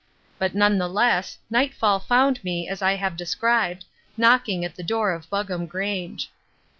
[0.39, 3.85] But none the less nightfall found me, as I have described,
[4.17, 6.31] knocking at the door of Buggam Grange.